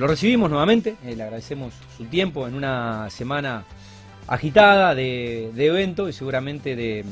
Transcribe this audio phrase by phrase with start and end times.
[0.00, 3.64] lo recibimos nuevamente, eh, le agradecemos su tiempo en una semana
[4.26, 7.04] agitada de, de evento y seguramente de,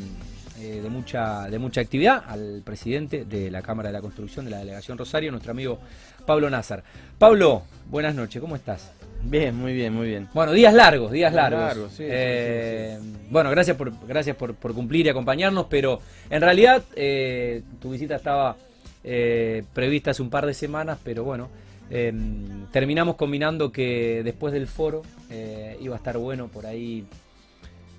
[0.58, 4.52] eh, de, mucha, de mucha actividad al presidente de la Cámara de la Construcción de
[4.52, 5.78] la Delegación Rosario, nuestro amigo
[6.24, 6.82] Pablo Nazar.
[7.18, 8.90] Pablo, buenas noches, ¿cómo estás?
[9.22, 10.28] Bien, muy bien, muy bien.
[10.32, 11.92] Bueno, días largos, días largos.
[11.98, 12.98] Eh,
[13.28, 16.00] bueno, gracias por gracias por, cumplir y acompañarnos, pero
[16.30, 18.56] en realidad eh, tu visita estaba
[19.04, 21.48] eh, prevista hace un par de semanas, pero bueno,
[21.90, 25.02] terminamos combinando que después del foro
[25.80, 27.06] iba a estar bueno por ahí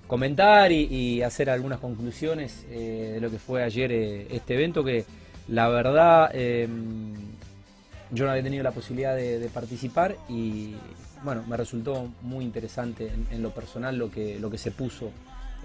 [0.06, 5.04] comentar y, hacer algunas conclusiones de lo que fue ayer este evento que
[5.48, 6.30] la verdad
[8.12, 10.74] yo no había tenido la posibilidad de participar y
[11.22, 15.10] bueno, me resultó muy interesante en, lo personal lo que, lo que se puso,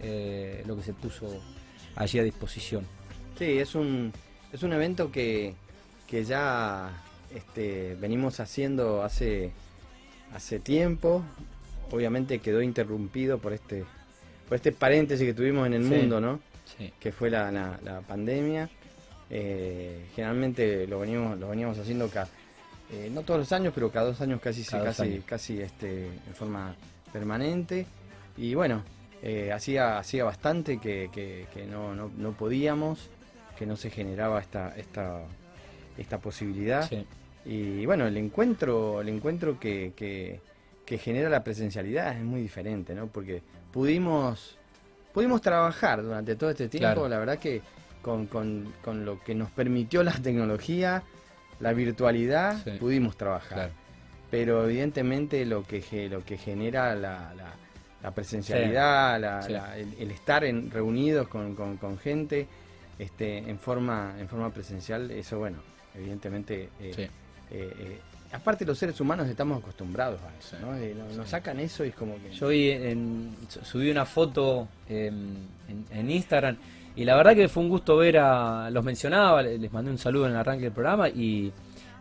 [0.01, 1.27] eh, lo que se puso
[1.95, 2.85] allí a disposición.
[3.37, 4.11] Sí, es un,
[4.51, 5.53] es un evento que,
[6.25, 6.89] ya
[7.35, 9.51] este, venimos haciendo hace,
[10.33, 11.23] hace tiempo.
[11.91, 13.85] Obviamente quedó interrumpido por este,
[14.49, 16.39] por este paréntesis que tuvimos en el mundo, ¿no?
[16.99, 18.69] Que fue la, pandemia.
[19.29, 22.27] Eh, generalmente lo veníamos, lo veníamos haciendo acá
[22.91, 26.75] eh, no todos los años, pero cada dos años casi, casi, casi este, en forma
[27.11, 27.85] permanente.
[28.37, 28.83] Y bueno,
[29.21, 33.09] eh, hacía, hacía bastante que, no, no, podíamos,
[33.57, 35.21] que no se generaba esta, esta,
[35.97, 36.89] esta posibilidad.
[37.45, 43.07] Y bueno, el encuentro, el encuentro que, que, genera la presencialidad es muy diferente, ¿no?
[43.07, 44.57] Porque pudimos,
[45.13, 47.61] pudimos trabajar durante todo este tiempo, la verdad que
[48.01, 51.03] con, con, con lo que nos permitió la tecnología,
[51.59, 53.71] la virtualidad pudimos trabajar.
[54.31, 57.33] Pero evidentemente lo que, lo que genera la,
[58.01, 62.47] la, presencialidad, el, estar en, reunidos con, con, gente
[62.97, 65.57] este, en, forma, en forma presencial, eso bueno,
[65.93, 66.69] evidentemente...
[66.79, 67.09] Eh,
[67.51, 67.99] eh, eh,
[68.31, 70.75] aparte los seres humanos estamos acostumbrados a eso, ¿no?
[71.15, 72.31] nos sacan eso y es como que...
[72.31, 72.47] Yo
[73.63, 75.37] subí una foto en,
[75.91, 76.57] en Instagram
[76.95, 78.69] y la verdad que fue un gusto ver a.
[78.69, 81.51] Los mencionaba, les mandé un saludo en el arranque del programa y.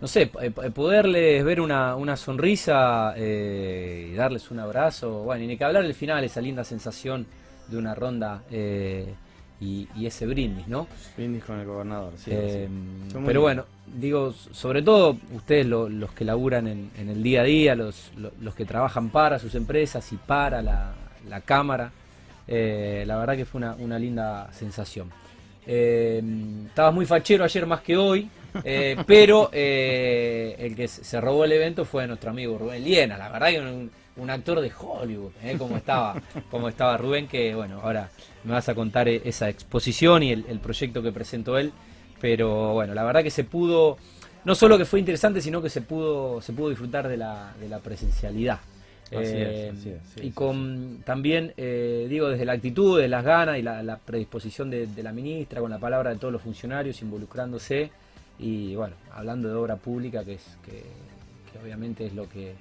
[0.01, 5.23] No sé, eh, poderles ver una, una sonrisa eh, y darles un abrazo.
[5.23, 7.27] Bueno, y ni que hablar del final, esa linda sensación
[7.69, 9.15] de una ronda eh,
[9.61, 10.87] y, ese brindis, ¿no?
[11.17, 12.33] Brindis con el gobernador, sí.
[13.25, 18.13] pero bueno, digo, sobre todo ustedes los que laburan en, el día a día, los,
[18.41, 20.95] los, que trabajan para sus empresas y para la,
[21.29, 21.91] la Cámara.
[22.47, 25.11] Eh, la verdad que fue una, linda sensación.
[25.67, 26.23] Eh,
[26.67, 28.29] estaba muy fachero ayer más que hoy,
[28.65, 33.17] eh, pero el que se robó el evento fue nuestro amigo Rubén Liena.
[33.17, 36.21] La verdad que un, un actor de Hollywood, como, estaba,
[36.51, 38.11] como estaba Rubén, que bueno, ahora
[38.45, 41.73] me vas a contar esa exposición y el, proyecto que presentó él.
[42.21, 43.99] Pero bueno, la verdad que se pudo,
[44.45, 47.69] no solo que fue interesante, sino que se pudo, se pudo disfrutar de la, de
[47.69, 48.61] la presencialidad.
[49.11, 49.73] Eh,
[50.23, 54.89] y con también, eh, digo, desde la actitud, de las ganas y la, predisposición de,
[55.03, 57.91] la ministra, con la palabra de todos los funcionarios involucrándose
[58.39, 60.83] y bueno, hablando de obra pública, que es que,
[61.63, 62.55] obviamente es lo que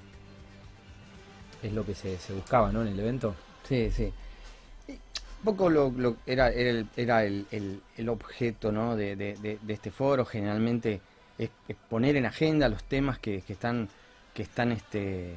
[1.63, 2.81] es lo que se, buscaba ¿no?
[2.81, 3.35] en el evento.
[3.67, 4.11] Sí, sí.
[4.87, 8.95] Un poco lo, era, era, el, el, objeto ¿no?
[8.95, 11.01] de, este foro, generalmente
[11.37, 11.49] es,
[11.89, 13.89] poner en agenda los temas que, que están
[14.33, 15.33] que están este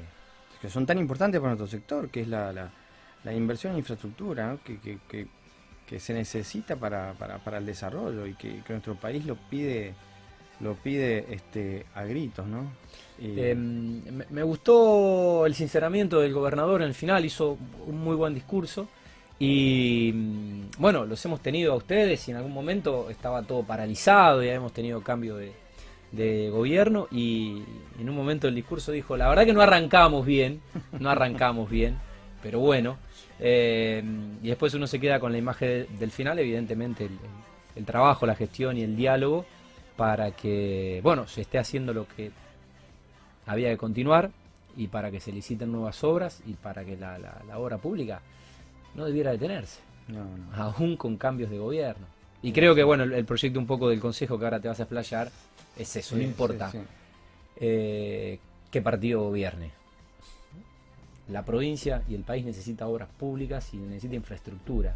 [0.61, 4.79] que son tan importantes para nuestro sector, que es la, la, inversión en infraestructura, que,
[4.79, 5.29] que,
[5.87, 9.95] que, se necesita para, para, para, el desarrollo y que, nuestro país lo pide
[10.61, 12.71] lo pide este a gritos, ¿no?
[13.19, 17.57] Em, me, gustó el sinceramiento del gobernador en el final, hizo
[17.87, 18.89] un muy buen discurso
[19.39, 24.43] y mm, bueno, los hemos tenido a ustedes y en algún momento estaba todo paralizado,
[24.43, 25.53] ya hemos tenido cambio de,
[26.51, 27.63] gobierno y
[28.01, 30.63] en un momento del discurso dijo, la verdad que no arrancamos bien,
[30.99, 31.99] no arrancamos bien,
[32.43, 32.97] pero bueno,
[33.39, 34.03] eh,
[34.43, 37.11] y después uno se queda con la imagen del final, evidentemente
[37.75, 39.45] el, trabajo, la gestión y el diálogo
[39.97, 42.31] para que, bueno, se esté haciendo lo que
[43.47, 44.31] había que continuar
[44.77, 47.19] y para que se liciten nuevas obras y para que la,
[47.57, 48.21] obra pública
[48.95, 49.81] no debiera detenerse,
[50.53, 52.07] aún con cambios de gobierno.
[52.43, 54.85] Y creo que, bueno, el, proyecto un poco del Consejo que ahora te vas a
[54.85, 55.31] explayar
[55.77, 56.71] es eso, no importa
[57.57, 58.39] eh,
[58.71, 59.71] qué partido gobierne.
[61.29, 64.95] La provincia y el país necesita obras públicas y necesita infraestructura.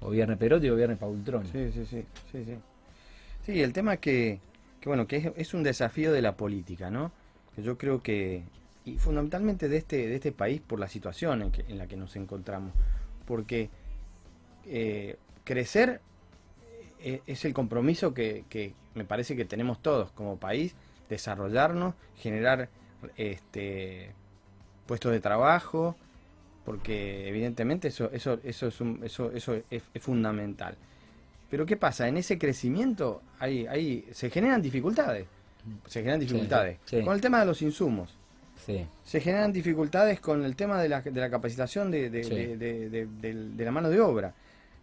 [0.00, 1.46] Gobierne Perotti y gobierne Paultrón.
[1.46, 2.56] Sí, sí, sí, sí, sí.
[3.44, 4.40] Sí, el tema que,
[4.80, 7.12] que bueno, que es, un desafío de la política, ¿no?
[7.56, 8.42] Que yo creo que,
[8.84, 11.96] y fundamentalmente de este, de este país por la situación en, que, en la que
[11.96, 12.72] nos encontramos.
[13.26, 13.70] Porque
[14.66, 16.00] eh, crecer
[17.00, 20.74] eh, es el compromiso que, me parece que tenemos todos como país
[21.08, 22.68] desarrollarnos, generar
[23.16, 24.12] este,
[24.86, 25.96] puestos de trabajo,
[26.68, 30.76] porque evidentemente eso, eso, eso, es, eso, eso es, fundamental.
[31.48, 32.06] Pero ¿qué pasa?
[32.08, 35.26] En ese crecimiento hay, hay, se generan dificultades.
[35.86, 36.76] Se generan dificultades.
[36.90, 38.14] Con el tema de los insumos.
[39.02, 43.88] Se generan dificultades con el tema de la, de la capacitación de, de, la mano
[43.88, 44.34] de obra.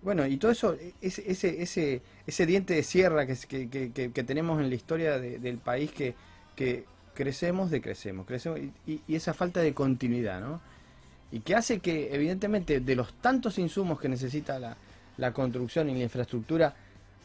[0.01, 3.35] Bueno, y todo eso, ese, ese, ese, ese diente de sierra que,
[3.69, 6.15] que, que, tenemos en la historia del país que,
[6.55, 10.61] que crecemos, decrecemos, crecemos, y, y, esa falta de continuidad, ¿no?
[11.35, 14.77] Y que hace que, evidentemente, de los tantos insumos que necesita la,
[15.17, 16.73] la construcción y la infraestructura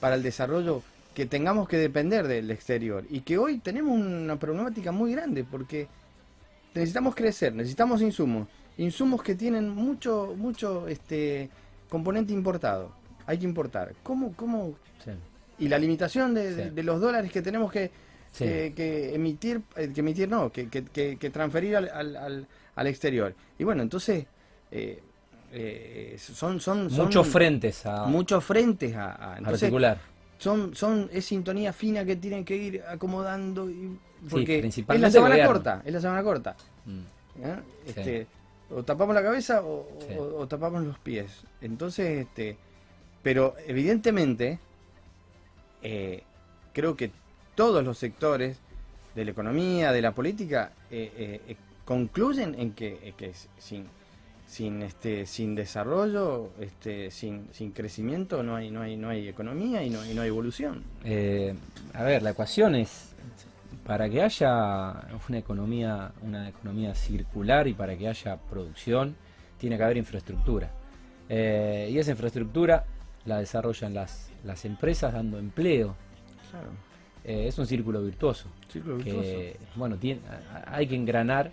[0.00, 0.82] para el desarrollo,
[1.14, 3.04] que tengamos que depender del exterior.
[3.08, 5.86] Y que hoy tenemos una problemática muy grande, porque
[6.74, 8.48] necesitamos crecer, necesitamos insumos,
[8.78, 11.48] insumos que tienen mucho, mucho este
[11.88, 12.90] componente importado.
[13.26, 13.94] Hay que importar.
[14.02, 14.74] ¿Cómo, cómo?
[15.60, 17.92] Y la limitación de, los dólares que tenemos que,
[18.36, 23.34] que, emitir, eh, que emitir no, que, que, transferir al, al, al, exterior.
[23.58, 24.26] Y bueno, entonces
[24.70, 25.02] eh,
[25.52, 29.98] eh, son, son, muchos frentes a muchos frentes a, articular.
[30.38, 33.98] Son, son, es sintonía fina que tienen que ir acomodando y
[34.28, 36.56] porque es la semana corta, es la semana corta.
[36.86, 37.00] Mm.
[37.86, 38.26] Este,
[38.70, 41.42] o tapamos la cabeza o, tapamos los pies.
[41.60, 42.56] Entonces, este,
[43.22, 44.58] pero evidentemente,
[45.82, 46.22] eh,
[46.72, 47.10] creo que
[47.54, 48.58] todos los sectores
[49.14, 53.86] de la economía, de la política, eh, eh, concluyen en que, que sin,
[54.46, 59.82] sin este sin desarrollo este sin, sin crecimiento no hay no hay no hay economía
[59.82, 60.84] y no, y no hay evolución
[61.94, 63.10] a ver la ecuación es
[63.90, 69.16] para que haya una economía, una economía circular y para que haya producción,
[69.58, 70.70] tiene que haber infraestructura.
[71.28, 72.84] Eh, y esa infraestructura
[73.24, 75.96] la desarrollan las, las empresas dando empleo.
[77.24, 78.48] Eh, es un círculo virtuoso.
[79.76, 80.20] bueno, tiene,
[80.66, 81.50] hay que engranar,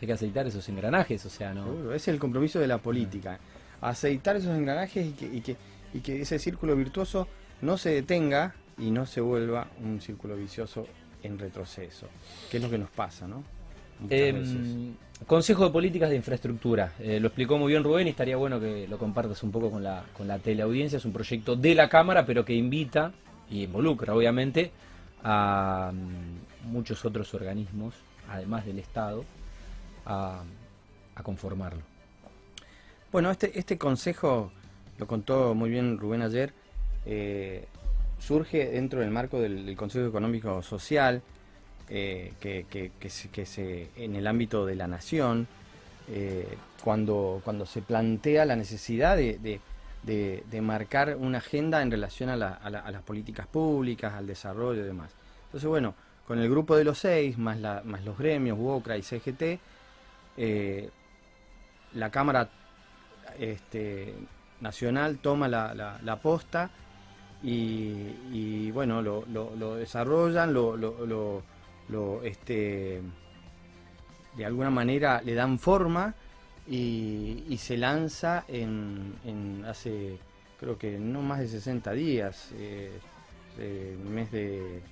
[0.00, 1.92] hay que aceitar esos engranajes, o sea, no.
[1.92, 3.38] es el compromiso de la política.
[3.80, 5.56] Aceitar esos engranajes y que, y que,
[5.94, 7.28] y que ese círculo virtuoso
[7.62, 10.86] no se detenga y no se vuelva un círculo vicioso
[11.22, 12.08] en retroceso,
[12.50, 13.44] que es lo que nos pasa, ¿no?
[14.10, 14.94] Em,
[15.26, 16.92] consejo de Políticas de Infraestructura.
[16.98, 19.82] Eh, lo explicó muy bien Rubén y estaría bueno que lo compartas un poco con
[19.82, 20.98] la, con la teleaudiencia.
[20.98, 23.12] Es un proyecto de la Cámara, pero que invita
[23.50, 24.70] y involucra, obviamente,
[25.22, 27.94] a mm, muchos otros organismos,
[28.28, 29.24] además del Estado,
[30.04, 30.42] a,
[31.22, 31.80] conformarlo.
[33.10, 34.52] Bueno, este, este consejo,
[34.98, 36.52] lo contó muy bien Rubén ayer,
[37.06, 37.66] eh,
[38.18, 41.22] surge dentro del marco del, Consejo Económico Social,
[41.88, 43.10] eh, que, que,
[43.46, 45.46] se, en el ámbito de la nación,
[46.08, 46.46] eh,
[46.84, 49.60] cuando, cuando se plantea la necesidad de,
[50.60, 55.10] marcar una agenda en relación a, las políticas públicas, al desarrollo y demás.
[55.46, 55.94] Entonces, bueno,
[56.26, 59.60] con el grupo de los seis, más, la, más los gremios, UOCRA y CGT,
[60.36, 60.90] eh,
[61.94, 62.48] la Cámara
[63.38, 64.14] este,
[64.60, 66.70] Nacional toma la, la, la posta
[67.42, 73.02] y, bueno, lo, lo, desarrollan, lo, lo, este,
[74.36, 76.14] de alguna manera le dan forma
[76.68, 80.18] y, se lanza en, en, hace,
[80.58, 82.90] creo que no más de 60 días, eh,
[84.08, 84.82] mes de...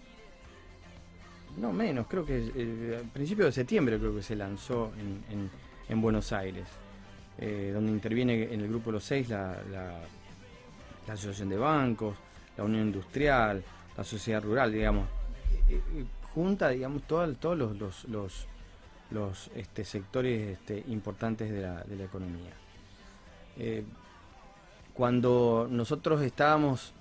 [1.56, 5.50] No menos, creo que eh, a de septiembre creo que se lanzó en,
[5.88, 6.66] en, Buenos Aires,
[7.38, 10.00] eh, donde interviene en el grupo Los Seis la, la,
[11.06, 12.16] Asociación de Bancos,
[12.56, 13.62] la Unión Industrial,
[13.96, 15.06] la sociedad rural, digamos,
[15.68, 18.46] eh, eh, junta, digamos, todos los, los, los,
[19.10, 22.52] los este, sectores este, importantes de la, de la economía.
[23.58, 23.84] Eh,
[24.92, 26.92] cuando nosotros estábamos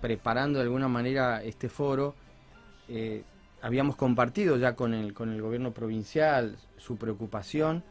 [0.00, 2.14] preparando de alguna manera este foro,
[3.62, 7.84] habíamos compartido ya con el, con el gobierno provincial su preocupación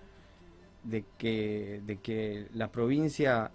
[0.83, 3.51] de que, de que la provincia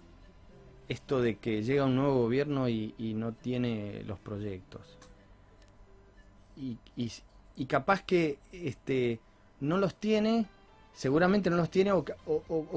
[0.89, 4.81] esto de que llega un nuevo gobierno y, no tiene los proyectos.
[6.55, 9.19] Y, y, capaz que este,
[9.63, 10.45] no los tiene,
[10.93, 12.03] seguramente no los tiene, o,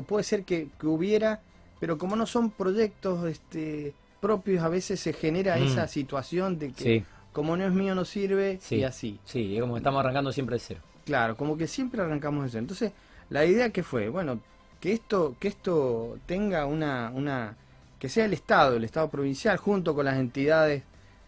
[0.07, 1.41] puede ser que, hubiera,
[1.81, 5.63] pero como no son proyectos este, propios, a veces se genera mm.
[5.63, 9.21] esa situación de que como no es mío no sirve y así.
[9.25, 10.81] Sí, como estamos arrancando siempre de cero.
[11.05, 12.61] Claro, como que siempre arrancamos de cero.
[12.61, 12.93] Entonces,
[13.29, 14.41] la idea que fue, bueno,
[14.81, 17.57] que esto, que esto tenga una, una
[17.99, 20.83] que sea el Estado, el Estado provincial, junto con las entidades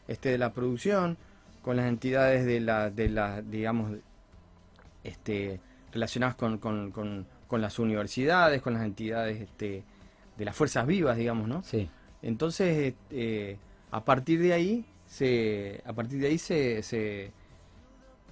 [0.07, 1.19] este, de la producción,
[1.63, 3.93] con las entidades de la, de la digamos,
[5.05, 5.61] este,
[5.93, 9.83] relacionadas con, con, con, las universidades, con las entidades este,
[10.37, 11.63] de las fuerzas vivas, digamos, ¿no?
[11.63, 11.89] Sí.
[12.23, 13.57] Entonces, eh,
[13.91, 17.33] a partir de ahí, se, a partir de ahí se, se,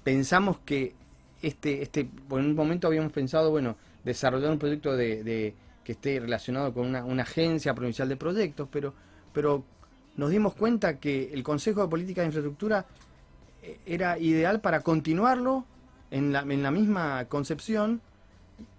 [0.05, 0.95] pensamos que
[1.43, 5.55] este, este, en un momento habíamos pensado, bueno, desarrollar un proyecto de,
[5.85, 8.95] que esté relacionado con una, una, agencia provincial de proyectos, pero,
[9.33, 9.65] pero
[10.17, 12.87] nos dimos cuenta que el Consejo de Política de Infraestructura
[13.63, 15.65] eh, era ideal para continuarlo
[16.17, 18.01] en la, en la misma concepción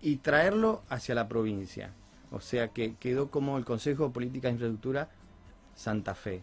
[0.01, 1.91] y traerlo hacia la provincia.
[2.31, 5.09] O sea que quedó como el Consejo de Política de Infraestructura
[5.75, 6.41] Santa Fe.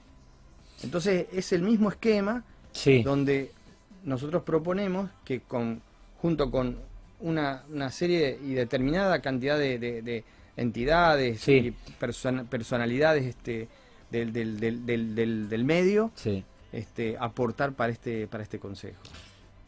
[0.83, 2.45] Entonces es el mismo esquema
[3.05, 3.53] donde
[4.05, 5.83] nosotros proponemos que con,
[6.19, 6.79] junto con
[7.21, 10.25] una, una serie y determinada cantidad de,
[10.57, 11.75] entidades y
[12.49, 13.69] personalidades este,
[14.11, 16.13] del, del, del, del medio,
[16.73, 19.01] este, aportar para este, para este consejo.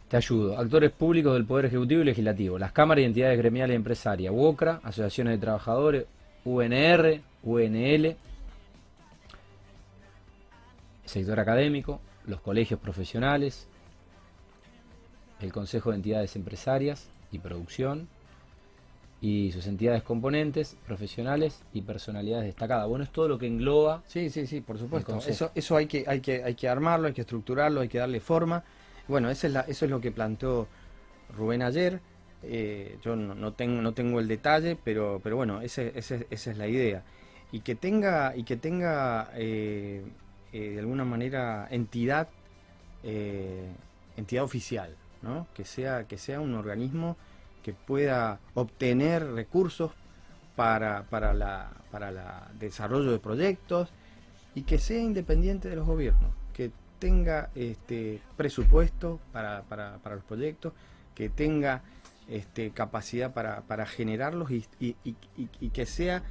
[0.08, 0.56] Te ayudo.
[0.56, 4.80] Actores públicos del Poder Ejecutivo y Legislativo, las cámaras y entidades gremiales y empresarias, UOCRA,
[4.84, 6.06] asociaciones de trabajadores,
[6.44, 8.16] UNR, UNL,
[11.04, 13.66] sector académico, los colegios profesionales,
[15.40, 18.08] el Consejo de Entidades Empresarias y Producción
[19.20, 22.86] y sus entidades componentes, profesionales y personalidades destacadas.
[22.86, 24.02] Bueno, es todo lo que engloba.
[24.06, 25.18] Sí, sí, sí, por supuesto.
[25.26, 28.20] Eso, eso hay que, hay que, hay que armarlo, hay que estructurarlo, hay que darle
[28.20, 28.62] forma.
[29.08, 30.66] Bueno, es, la, eso es lo que planteó
[31.36, 32.00] Rubén ayer.
[32.42, 36.68] Eh, yo no, tengo, no tengo el detalle, pero, pero bueno, ese, esa es la
[36.68, 37.02] idea.
[37.52, 40.04] Y que tenga, y que tenga eh,
[40.52, 42.28] eh, de alguna manera entidad,
[44.16, 45.46] entidad oficial, ¿no?
[45.54, 47.16] que, sea, que sea un organismo
[47.62, 49.92] que pueda obtener recursos
[50.56, 53.90] para, para, la, para el desarrollo de proyectos
[54.56, 56.30] y que sea independiente de los gobiernos,
[56.99, 60.73] tenga este, presupuesto para, para, para los proyectos,
[61.15, 61.83] que tenga
[62.29, 66.23] este, capacidad para, para generarlos y, y, y, que sea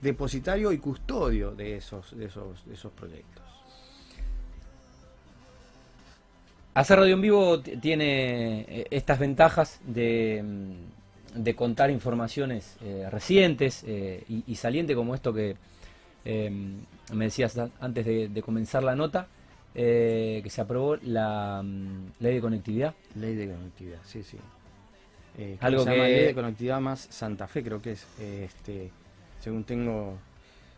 [0.00, 3.42] depositario y custodio de esos, de esos, de esos proyectos.
[6.74, 10.44] Hacer radio en vivo tiene eh, estas ventajas de,
[11.34, 15.56] de contar informaciones eh, recientes eh, y, y, saliente como esto que
[16.24, 19.28] me decías antes de comenzar la nota,
[19.76, 22.94] eh, que se aprobó la mm, ley de conectividad.
[23.16, 24.38] Ley de conectividad, sí, sí.
[25.36, 25.90] Eh, Algo que...
[25.90, 28.90] ley de conectividad más Santa Fe, creo que es, eh, este,
[29.40, 30.16] según tengo...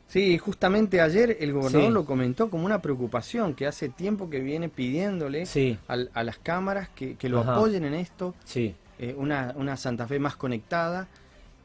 [0.09, 4.69] Sí, justamente ayer el gobernador lo comentó como una preocupación que hace tiempo que viene
[4.69, 5.45] pidiéndole
[5.89, 8.33] a, las cámaras que, lo apoyen en esto.
[8.45, 8.77] Sí.
[9.17, 11.09] una, una Santa Fe más conectada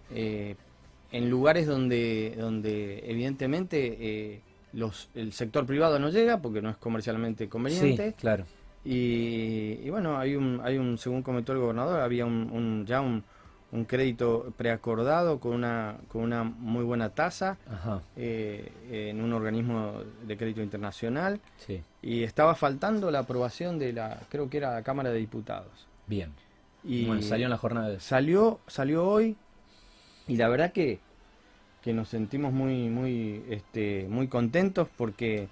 [0.09, 4.41] en lugares donde, donde evidentemente
[4.73, 8.13] los, el sector privado no llega porque no es comercialmente conveniente.
[8.19, 8.45] claro.
[8.83, 13.23] Y, bueno, hay un, hay un, según comentó el gobernador, había un, ya un,
[13.71, 17.59] un, crédito preacordado con una, con una muy buena tasa
[18.15, 21.39] eh, en un organismo de crédito internacional.
[21.57, 21.83] Sí.
[22.01, 25.87] Y estaba faltando la aprobación de la, creo que era la Cámara de Diputados.
[26.07, 26.31] Bien.
[26.83, 27.99] Y bueno, salió en la jornada de...
[27.99, 29.37] Salió, salió hoy
[30.27, 30.99] y la verdad que
[31.83, 35.47] que nos sentimos muy, muy, este, muy contentos porque,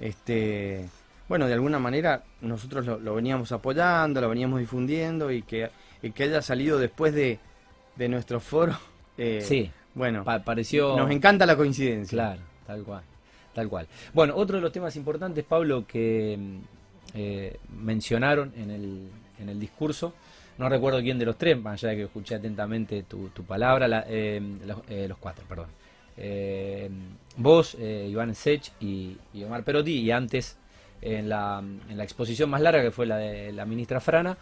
[0.00, 0.88] este,
[1.28, 5.70] bueno, de alguna manera nosotros lo, veníamos apoyando, lo veníamos difundiendo y que,
[6.14, 7.38] que haya salido después de,
[7.96, 8.76] de nuestro foro.
[9.18, 9.70] Eh, sí.
[9.94, 10.96] Bueno, pareció.
[10.96, 12.16] Nos encanta la coincidencia.
[12.16, 13.02] Claro, tal cual,
[13.54, 13.86] tal cual.
[14.14, 16.38] Bueno, otro de los temas importantes, Pablo, que
[17.12, 20.14] eh, mencionaron en el, en el discurso
[20.58, 24.40] no recuerdo quién de los tres, más allá de que escuché atentamente tu, palabra, eh,
[24.88, 25.68] eh, los, cuatro, perdón.
[26.16, 26.90] Eh,
[27.36, 30.58] vos, Iván Sech y, Omar Perotti, y antes
[31.00, 34.36] en la, en la, exposición más larga que fue la de la ministra Frana,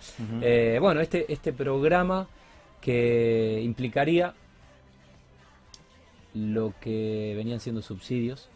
[0.81, 2.29] bueno, este, este programa
[2.81, 4.35] que implicaría
[6.35, 8.49] lo que venían siendo subsidios,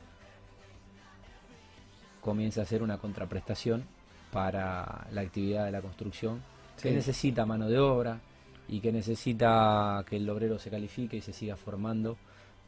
[2.20, 3.84] comienza a ser una contraprestación
[4.32, 6.42] para la actividad de la construcción
[6.80, 8.20] que necesita mano de obra
[8.68, 12.16] y que necesita que el obrero se califique y se siga formando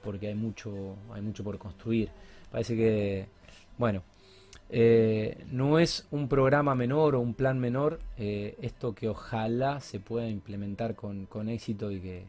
[0.02, 2.10] porque hay mucho, hay mucho por construir.
[2.50, 3.26] Parece que,
[3.76, 4.02] bueno,
[4.68, 10.00] eh, no es un programa menor o un plan menor, eh, esto que ojalá se
[10.00, 12.24] pueda implementar con, con éxito y que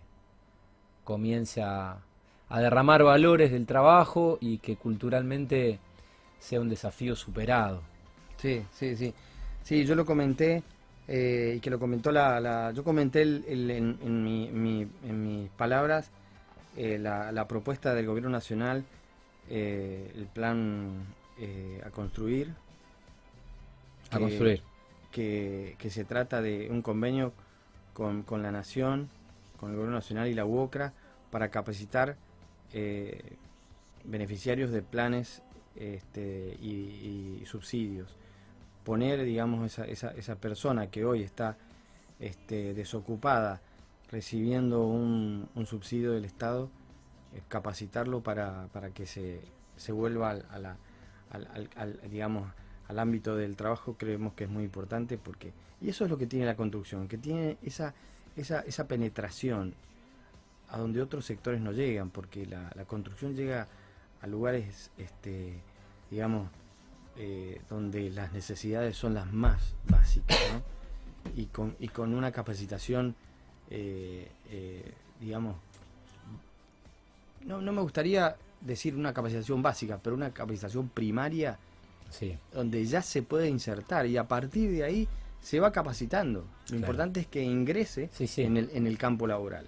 [1.04, 2.00] comience a,
[2.50, 5.80] a, derramar valores del trabajo y que culturalmente
[6.40, 7.82] sea un desafío superado.
[8.38, 9.14] Sí, sí, sí.
[9.64, 10.64] Sí, yo lo comenté
[11.08, 12.72] eh, y que lo comentó la...
[12.76, 16.12] yo comenté en, mis palabras
[16.76, 18.84] eh, la, propuesta del gobierno nacional,
[19.50, 21.06] eh, el plan
[21.86, 22.54] a construir.
[24.12, 24.62] a construir.
[25.12, 27.32] Que, se trata de un convenio
[27.94, 29.10] con, la Nación,
[29.58, 30.92] con el gobierno nacional y la UOCRA
[31.32, 32.18] para capacitar
[34.04, 35.42] beneficiarios de planes
[35.76, 38.18] este, y subsidios
[38.88, 41.58] poner, digamos, esa, esa, esa persona que hoy está
[42.22, 43.60] este, desocupada
[44.10, 46.70] recibiendo un, subsidio del Estado,
[47.50, 49.42] capacitarlo para, para que se,
[49.76, 50.78] se vuelva a la,
[51.32, 52.50] al, digamos,
[52.88, 55.52] al ámbito del trabajo creemos que es muy importante porque
[55.82, 57.94] y eso es lo que tiene la construcción que tiene esa
[58.38, 59.74] esa, esa penetración
[60.70, 63.68] a donde otros sectores no llegan porque la, construcción llega
[64.22, 65.60] a lugares este
[66.10, 66.50] digamos
[67.18, 70.38] eh, donde las necesidades son las más básicas
[71.36, 73.16] y con y con una capacitación
[73.70, 75.56] eh, eh, digamos
[77.46, 81.58] no, no me gustaría decir una capacitación básica, pero una capacitación primaria
[82.10, 82.38] sí.
[82.54, 85.08] donde ya se puede insertar y a partir de ahí
[85.42, 86.46] se va capacitando.
[86.70, 89.68] Lo importante es que ingrese En, el, en el campo laboral.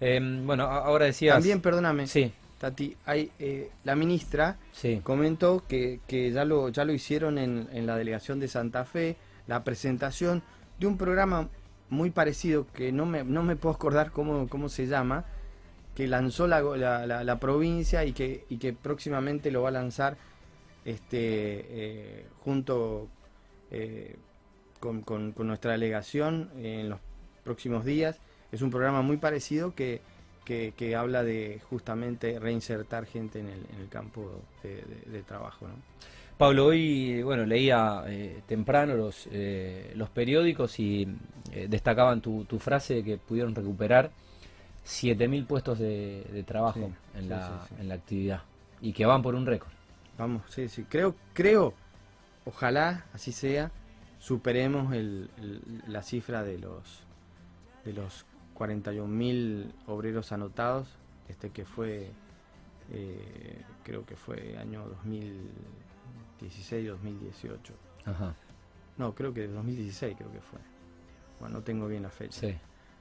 [0.00, 1.36] Em, bueno, ahora decías...
[1.36, 2.32] También, perdóname, sí.
[2.62, 4.56] Tati, hay, eh, la ministra
[5.02, 9.16] comentó que, que, ya, lo, ya lo hicieron en, en la delegación de Santa Fe,
[9.48, 10.44] la presentación
[10.78, 11.48] de un programa
[11.90, 15.24] muy parecido que no me, no me puedo acordar cómo, cómo se llama,
[15.96, 20.16] que lanzó la, la, la, provincia y que, y que próximamente lo va a lanzar
[20.84, 23.08] este, eh, junto
[23.72, 24.14] eh,
[24.78, 27.00] con, con, nuestra delegación en los
[27.42, 28.20] próximos días.
[28.52, 30.00] Es un programa muy parecido que,
[30.44, 35.68] que, habla de justamente reinsertar gente en el, en el campo de, trabajo.
[35.68, 35.74] ¿no?
[36.36, 39.28] Pablo, hoy bueno leía eh, temprano los,
[39.94, 41.06] los periódicos y
[41.68, 44.10] destacaban tu, tu frase de que pudieron recuperar
[44.86, 48.42] 7.000 puestos de, trabajo en, la, en la actividad
[48.80, 49.70] y que van por un récord.
[50.18, 50.84] Vamos, sí, sí.
[50.88, 51.74] Creo, creo,
[52.44, 53.70] ojalá así sea,
[54.18, 55.30] superemos el,
[55.86, 57.04] la cifra de los
[57.84, 58.24] de los
[58.58, 60.88] 41.000 obreros anotados,
[61.28, 62.10] este que fue,
[62.92, 64.84] eh, creo que fue año
[66.40, 67.58] 2016-2018.
[68.06, 68.34] Ajá.
[68.98, 70.58] No, creo que 2016 creo que fue.
[71.40, 72.40] Bueno, no tengo bien la fecha.
[72.40, 72.54] Sí.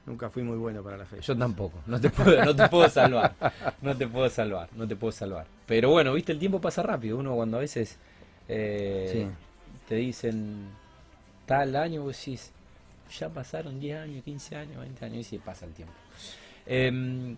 [0.06, 1.22] Nunca fui muy bueno para la fecha.
[1.22, 3.36] Yo tampoco, no te puedo, no te puedo salvar,
[3.84, 5.46] no te puedo salvar, no te puedo salvar.
[5.68, 7.18] Pero bueno, viste, el tiempo pasa rápido.
[7.18, 8.00] Uno cuando a veces
[8.48, 9.30] eh,
[9.88, 10.70] te dicen
[11.46, 12.52] tal año, vos decís,
[13.12, 15.94] ya pasaron 10 años, 15 años, 20 años, y se pasa el tiempo.
[16.66, 17.38] Em,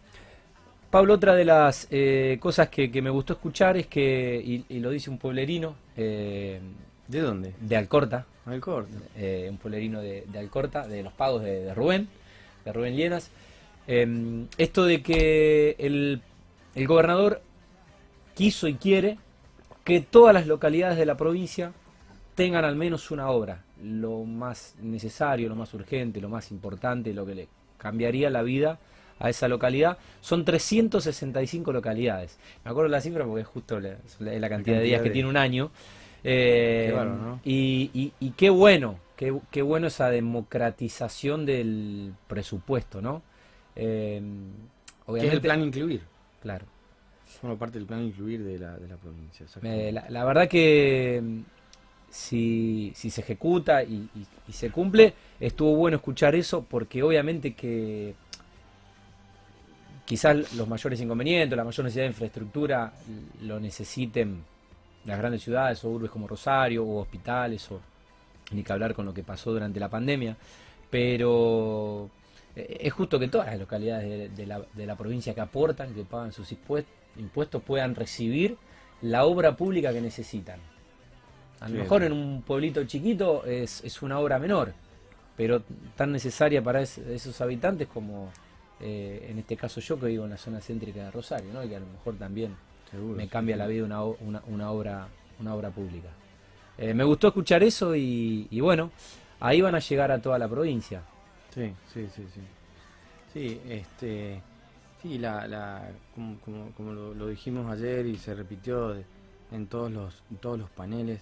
[0.90, 5.10] Pablo, otra de las eh, cosas que, me gustó escuchar es que, y, lo dice
[5.10, 6.60] un pueblerino, eh,
[7.08, 7.54] ¿de dónde?
[7.60, 8.26] De Alcorta.
[8.46, 8.98] Alcorta.
[9.50, 12.08] un pueblerino de, Alcorta, de los pagos de Rubén
[12.66, 13.30] de Rubén Llenas.
[13.88, 16.22] Em, esto de que el,
[16.76, 17.42] el gobernador
[18.36, 19.18] quiso y quiere
[19.84, 21.74] que todas las localidades de la provincia
[22.36, 27.26] tengan al menos una obra, lo más necesario, lo más urgente, lo más importante, lo
[27.26, 28.80] que le cambiaría la vida
[29.20, 29.98] a esa localidad.
[30.22, 32.40] Son 365 localidades.
[32.64, 35.38] Me acuerdo la cifra porque es justo la, la cantidad, de días que tiene un
[35.38, 35.72] año.
[36.24, 36.96] Eh,
[37.44, 43.22] y, y, qué bueno, qué, bueno esa democratización del presupuesto, ¿no?
[43.76, 44.22] Eh,
[45.06, 46.02] obviamente, es el plan incluir.
[46.42, 46.66] Claro.
[47.26, 49.46] Forma parte del plan incluir de la, de la provincia.
[50.10, 51.22] La, verdad que
[52.14, 54.08] si, si se ejecuta y,
[54.52, 58.14] se cumple, estuvo bueno escuchar eso porque obviamente que
[60.06, 62.94] quizás los mayores inconvenientes, la mayor necesidad de infraestructura
[63.42, 64.44] lo necesiten
[65.06, 67.82] las grandes ciudades o urbes como Rosario o hospitales o
[68.52, 70.38] ni que hablar con lo que pasó durante la pandemia,
[70.92, 72.12] pero
[72.56, 76.04] eh, es justo que todas las localidades de, la, de la, provincia que aportan, que
[76.04, 78.56] pagan sus impuestos, puedan recibir
[79.02, 80.60] la obra pública que necesitan.
[81.64, 84.74] A lo mejor en un pueblito chiquito es, es, una obra menor,
[85.38, 85.64] pero
[85.96, 88.32] tan necesaria para esos habitantes como
[88.82, 91.64] eh, en este caso yo que vivo en la zona céntrica de Rosario, ¿no?
[91.64, 92.54] y que a lo mejor también
[93.16, 95.08] me cambia la vida una, una, una, obra,
[95.40, 96.10] una obra pública.
[96.78, 98.92] Eh, me gustó escuchar eso y, bueno,
[99.40, 101.02] ahí van a llegar a toda la provincia.
[101.54, 102.42] Sí, sí, sí, sí.
[103.32, 104.42] Sí, este,
[105.02, 106.38] sí, la, la, como,
[106.76, 108.96] como, lo, dijimos ayer y se repitió
[109.52, 111.22] en todos los, todos los paneles,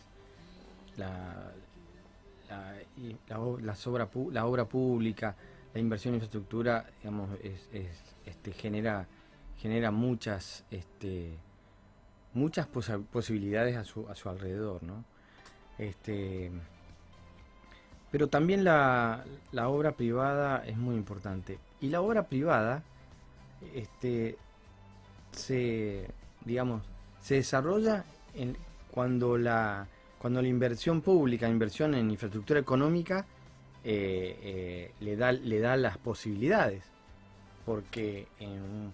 [0.98, 1.52] la,
[2.50, 2.76] la,
[3.28, 5.36] la, obra, la obra pública,
[5.74, 7.68] la inversión en infraestructura, digamos, es,
[8.26, 9.08] este, genera,
[9.58, 11.38] genera muchas, este,
[12.34, 15.04] muchas posibilidades a su, a su alrededor, ¿no?
[15.78, 16.52] Este,
[18.12, 19.24] pero también la,
[19.66, 21.58] obra privada es muy importante.
[21.80, 22.84] Y la obra privada
[23.74, 24.38] este,
[25.32, 26.10] se,
[26.44, 26.84] digamos,
[27.22, 28.04] se desarrolla
[28.92, 29.88] cuando, la,
[30.22, 33.26] cuando la inversión pública, inversión en infraestructura económica,
[33.84, 36.84] eh, eh, le, da, le da las posibilidades.
[37.66, 38.94] Porque en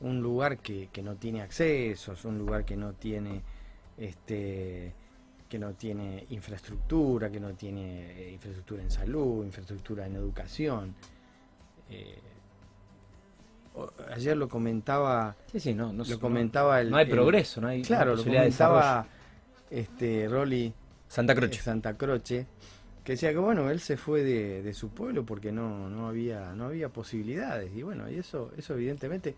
[0.00, 3.42] un, lugar que, que, no tiene accesos, un lugar que no tiene
[3.96, 4.92] este,
[5.48, 10.96] que no tiene infraestructura, que no tiene eh, infraestructura en salud, infraestructura en educación.
[11.88, 12.18] Eh,
[14.12, 17.82] ayer lo comentaba, sí, sí, no, no, lo comentaba el, no hay progreso, no hay
[17.82, 19.06] claro, lo comentaba
[19.70, 20.72] este Rolly
[21.08, 21.60] Santa Croce.
[21.60, 22.46] Santa Croce,
[23.02, 26.66] que decía que bueno, él se fue de, su pueblo porque no, no había no
[26.66, 29.34] había posibilidades y bueno, y eso eso evidentemente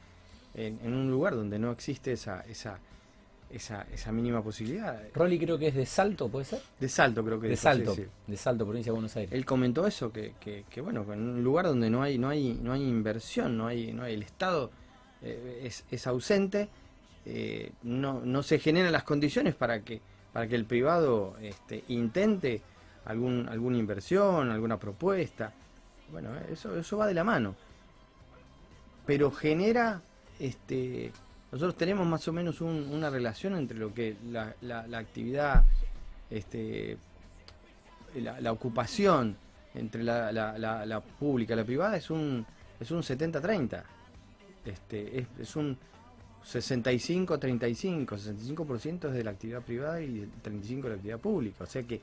[0.55, 2.79] en, en un lugar donde no existe esa esa
[3.51, 5.01] esa, esa mínima posibilidad.
[5.15, 6.61] Rolly creo que es de Salto, ¿puede ser?
[6.81, 7.95] De Salto creo que de Salto,
[8.27, 9.33] de Salto, provincia de Buenos Aires.
[9.33, 12.73] Él comentó eso, que, que, bueno, en un lugar donde no hay, no hay, no
[12.73, 14.71] hay inversión, no hay, no hay el Estado
[15.23, 16.69] eh, es, es, ausente,
[17.25, 20.01] eh, no, no se generan las condiciones para que,
[20.37, 22.61] para que el privado este, intente
[23.07, 25.51] algún, alguna inversión, alguna propuesta.
[26.13, 27.55] Bueno, eso, eso va de la mano.
[29.07, 30.03] Pero genera
[30.39, 31.11] este
[31.51, 35.65] nosotros tenemos más o menos una relación entre lo que la, actividad,
[36.29, 36.99] este,
[38.17, 39.39] la, ocupación
[39.73, 42.45] entre la, pública y la privada es un,
[42.79, 43.83] es un 70-30.
[44.67, 45.79] Este, es, es un
[46.47, 51.65] 65-35, 65% es de la actividad privada y 35% de la actividad pública.
[51.65, 52.01] O sea que,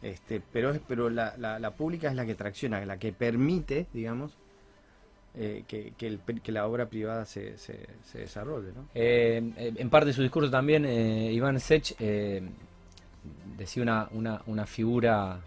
[0.00, 3.86] este, pero, es, pero la, la, la pública es la que tracciona, la que permite,
[3.92, 4.36] digamos,
[5.34, 8.68] eh, que, que, la obra privada se, se, desarrolle.
[8.74, 8.88] ¿no?
[8.94, 11.96] Eh, en parte de su discurso también, eh, Iván Sech
[13.56, 15.40] decía una, una, una, figura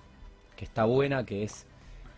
[0.56, 1.68] que está buena, que es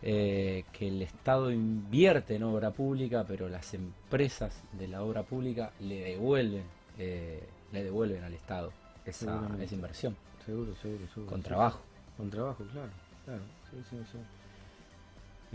[0.01, 6.01] que el Estado invierte en obra pública, pero las empresas de la obra pública le
[6.01, 6.63] devuelven,
[6.97, 8.71] le devuelven al Estado
[9.05, 10.15] esa, esa inversión.
[10.45, 11.31] Seguro, seguro, seguro.
[11.31, 11.81] Con trabajo.
[12.15, 12.91] Con trabajo, claro.
[13.25, 13.41] claro.
[13.69, 14.17] Sí, sí, sí.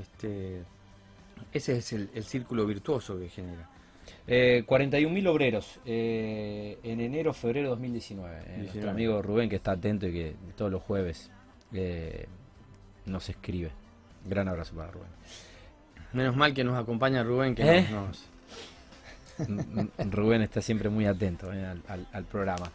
[0.00, 0.62] Este,
[1.52, 3.68] ese es el, círculo virtuoso que genera.
[4.26, 8.42] Eh, 41.000 obreros eh, en enero, febrero de 2019.
[8.46, 11.30] Eh, nuestro amigo Rubén, que está atento y que todos los jueves
[11.72, 12.26] eh,
[13.06, 13.72] nos escribe.
[14.24, 15.08] Gran abrazo para Rubén.
[16.12, 18.28] Menos mal que nos acompaña Rubén, que nos,
[20.10, 22.70] Rubén está siempre muy atento al, programa.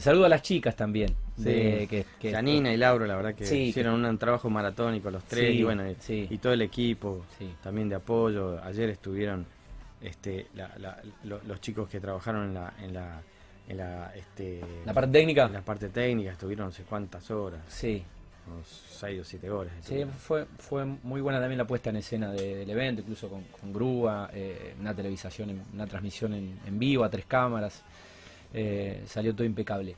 [0.00, 1.14] saludo a las chicas también.
[1.42, 5.84] que, Janina y Lauro, la verdad que hicieron un trabajo maratónico los tres y bueno,
[5.88, 7.24] y, todo el equipo
[7.62, 8.62] también de apoyo.
[8.62, 9.46] Ayer estuvieron
[10.02, 10.46] este,
[11.24, 13.20] los chicos que trabajaron en la, en la,
[13.68, 15.46] en la, este, la parte técnica.
[15.46, 17.60] En la parte técnica estuvieron no sé cuántas horas.
[17.68, 18.04] Sí,
[18.64, 19.72] 6 o 7 horas.
[19.82, 24.30] Sí, fue, fue muy buena también la puesta en escena del evento, incluso con, grúa,
[24.32, 27.82] eh, una televisación, una transmisión en, vivo a tres cámaras.
[28.52, 29.94] Eh, salió todo impecable.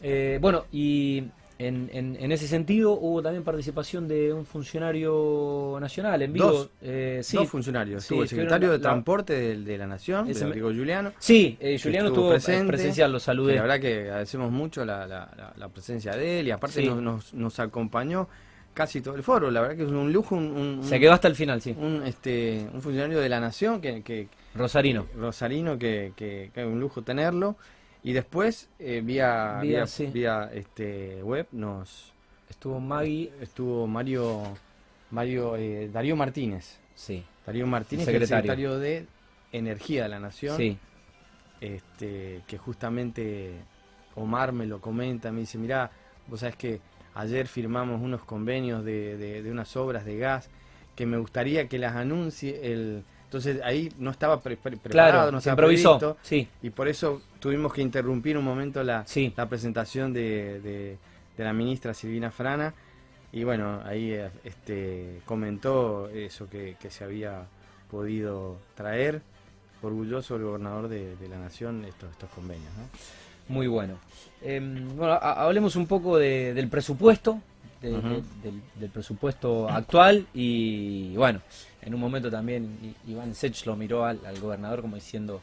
[0.00, 1.24] Eh, bueno, y
[1.58, 1.88] en,
[2.20, 6.50] en, ese sentido hubo también participación de un funcionario nacional en vivo.
[6.50, 8.04] Dos, eh, sí, dos funcionarios.
[8.04, 11.12] Sí, el secretario de Transporte de, la Nación, ese, Rodrigo Juliano.
[11.18, 13.54] Sí, eh, Juliano estuvo, presente, presencial, lo saludé.
[13.54, 18.28] La verdad que agradecemos mucho la, la, presencia de él y aparte nos, nos, acompañó
[18.74, 19.50] casi todo el foro.
[19.50, 20.36] La verdad que es un lujo.
[20.36, 21.74] Un, Se quedó hasta el final, sí.
[21.78, 24.02] Un, este, un funcionario de la Nación que...
[24.02, 25.06] que Rosarino.
[25.16, 27.56] Rosarino, que, que, que es un lujo tenerlo.
[28.06, 32.12] Y después, eh, vía, vía, vía, este, web, nos...
[32.48, 33.32] Estuvo Maggie...
[33.40, 34.44] Estuvo Mario,
[35.10, 36.78] Mario eh, Darío Martínez.
[36.94, 37.24] Sí.
[37.44, 38.78] Darío Martínez, secretario.
[38.78, 39.06] de
[39.50, 40.56] Energía de la Nación.
[40.56, 40.78] Sí.
[41.60, 43.54] Este, que justamente
[44.14, 45.90] Omar me lo comenta, me dice, mirá,
[46.28, 46.80] vos sabés que
[47.14, 50.48] ayer firmamos unos convenios de, de, de unas obras de gas
[50.94, 56.16] que me gustaría que las anuncie el entonces ahí no estaba preparado, no se improvisó.
[56.22, 56.48] sí.
[56.62, 59.04] y por eso tuvimos que interrumpir un momento la,
[59.36, 60.96] la presentación de,
[61.36, 62.72] la ministra Silvina Frana.
[63.32, 67.46] Y bueno, ahí este, comentó eso que, se había
[67.90, 69.20] podido traer.
[69.82, 72.70] Orgulloso el gobernador de, la nación estos, estos convenios.
[73.48, 73.98] Muy bueno.
[74.40, 77.40] Em, bueno, hablemos un poco del presupuesto,
[77.80, 81.40] del, presupuesto actual y bueno,
[81.82, 85.40] en un momento también Iván Sech lo miró al, gobernador como diciendo,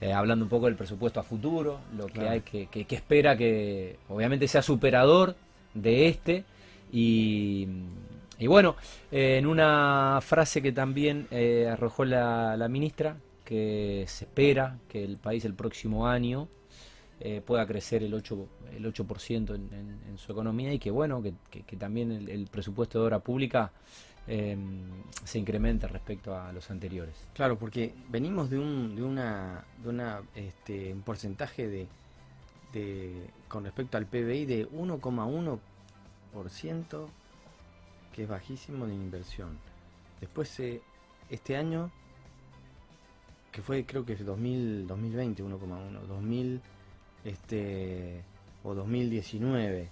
[0.00, 3.98] eh, hablando un poco del presupuesto a futuro, lo que hay que, que, espera que
[4.08, 5.36] obviamente sea superador
[5.74, 6.44] de este.
[6.92, 7.66] Y,
[8.38, 8.76] y bueno,
[9.10, 15.02] eh, en una frase que también eh, arrojó la, la ministra, que se espera que
[15.02, 16.48] el país el próximo año
[17.44, 19.06] pueda crecer el 8%, el 8
[19.54, 23.72] en, en, su economía y que bueno, que, que, también el, presupuesto de obra pública
[24.28, 27.14] Em, se incrementa respecto a los anteriores.
[27.32, 31.86] Claro, porque venimos de un, de una, de una este, un porcentaje de,
[32.72, 37.06] de, con respecto al PBI de 1,1%,
[38.12, 39.58] que es bajísimo de inversión.
[40.20, 40.82] Después, eh,
[41.30, 41.92] este año,
[43.52, 46.60] que fue creo que es 2000, 2020, 1,1, 2000,
[47.26, 48.22] este,
[48.64, 49.90] o 2019.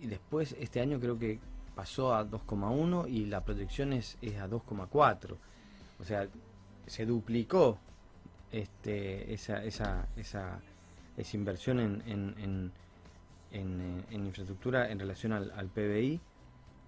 [0.00, 1.38] y después este año creo que
[1.78, 5.36] pasó a 2,1 y la proyección es, es a 2,4.
[6.00, 6.26] O sea,
[6.88, 7.78] se duplicó
[8.50, 10.60] este, esa, esa, esa,
[11.16, 12.72] esa inversión en, en,
[13.52, 16.20] en, en, infraestructura en relación al, al, PBI.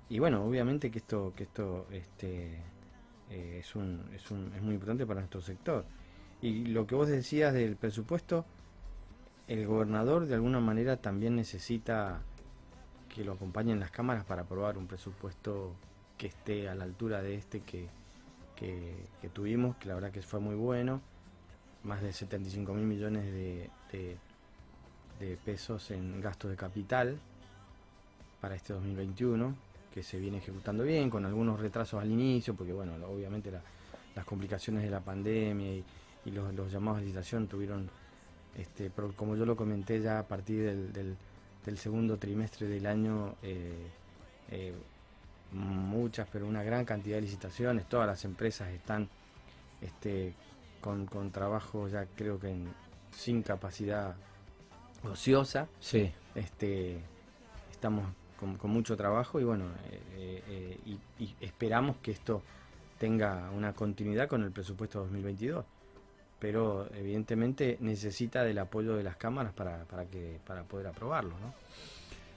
[0.09, 2.59] Y bueno, obviamente que esto, que esto este,
[3.31, 5.85] eh, es, un, es, un, es muy importante para nuestro sector.
[6.42, 8.44] Y lo que vos decías del presupuesto,
[9.46, 12.20] el gobernador de alguna manera también necesita
[13.14, 15.74] que lo acompañen las cámaras para aprobar un presupuesto
[16.16, 17.88] que esté a la altura de este que,
[18.57, 21.00] que, tuvimos, que la verdad que fue muy bueno,
[21.83, 23.70] más de 75 mil millones de,
[25.18, 27.18] de, pesos en gastos de capital
[28.40, 29.55] para este 2021,
[29.92, 33.50] que se viene ejecutando bien, con algunos retrasos al inicio, porque bueno, obviamente
[34.14, 35.85] las complicaciones de la pandemia y,
[36.26, 37.90] los, llamados a licitación tuvieron,
[38.56, 41.16] este, como yo lo comenté ya a partir del,
[41.64, 43.88] del, segundo trimestre del año, eh,
[44.50, 44.74] eh,
[45.52, 49.09] muchas, pero una gran cantidad de licitaciones, todas las empresas están
[49.80, 50.35] este,
[50.80, 52.54] con, con trabajo ya creo que
[53.12, 54.14] sin capacidad
[55.04, 55.68] ociosa.
[55.80, 56.12] Sí.
[56.35, 57.00] Este,
[57.70, 58.04] estamos
[58.38, 62.42] con, mucho trabajo y bueno, eh, eh, y, esperamos que esto
[62.98, 65.64] tenga una continuidad con el presupuesto 2022.
[66.40, 71.38] Pero evidentemente necesita del apoyo de las cámaras para, para, que, para poder aprobarlo.
[71.38, 71.55] ¿no?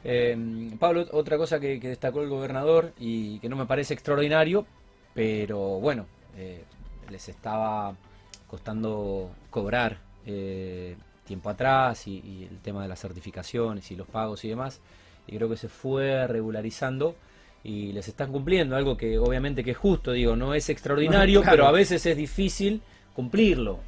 [0.04, 4.66] Eh, Pablo, otra cosa que, destacó el gobernador y que no me parece extraordinario,
[5.14, 6.06] pero bueno,
[6.38, 6.64] eh,
[7.10, 7.96] les estaba
[8.48, 14.50] costando cobrar eh, tiempo atrás y, el tema de las certificaciones y los pagos y
[14.50, 14.82] demás,
[15.26, 17.16] y creo que se fue regularizando
[17.64, 21.66] y les están cumpliendo, algo que obviamente que es justo, digo, no es extraordinario, pero
[21.66, 22.82] a veces es difícil
[23.14, 23.80] cumplirlo.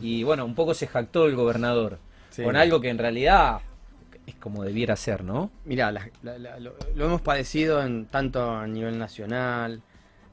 [0.00, 1.98] Y bueno, un poco se jactó el gobernador
[2.36, 3.60] con algo que en realidad
[4.26, 5.50] es como debiera ser, ¿no?
[5.64, 9.82] Mira, lo, hemos padecido en, tanto a nivel nacional,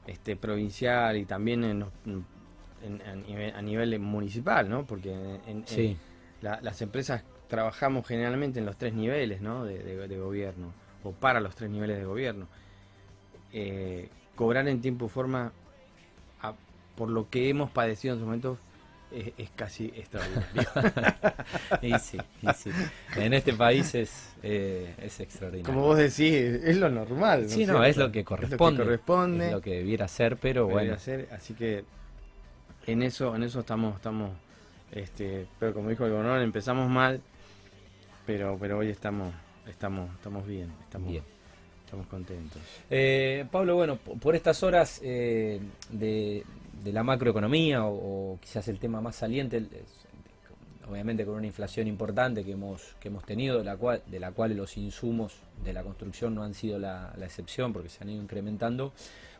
[0.06, 1.84] este, provincial y también en,
[3.54, 4.84] a nivel municipal, ¿no?
[4.84, 5.12] Porque
[5.46, 5.64] en,
[6.42, 9.64] las empresas trabajamos generalmente en los tres niveles ¿no?
[9.64, 12.46] de, gobierno, o para los tres niveles de gobierno.
[13.52, 15.52] Eh, cobrar en tiempo y forma,
[16.96, 18.58] por lo que hemos padecido en su momento,
[19.12, 20.68] es, casi extraordinario.
[21.82, 22.18] y sí,
[22.56, 22.70] sí.
[23.16, 25.72] En este país es, eh, es extraordinario.
[25.72, 27.44] Como vos decís, es lo normal.
[27.44, 27.48] ¿no?
[27.48, 28.56] Sí, no, es lo que corresponde.
[28.56, 30.96] Es lo que, corresponde, es lo que debiera ser, pero bueno.
[31.30, 31.84] Así que
[32.86, 34.30] en eso, en eso estamos, estamos,
[34.92, 37.20] este, pero como dijo el gobernador, empezamos mal,
[38.26, 39.32] pero, pero hoy estamos,
[39.68, 41.24] estamos, estamos bien, estamos bien.
[41.84, 42.60] Estamos contentos.
[42.90, 46.44] Eh, Pablo, bueno, por estas horas eh, de,
[46.82, 49.62] de la macroeconomía o, quizás el tema más saliente,
[50.88, 54.32] obviamente con una inflación importante que hemos, que hemos tenido, de la, cual, de la
[54.32, 55.34] cual los insumos
[55.64, 58.92] de la construcción no han sido la, excepción porque se han ido incrementando.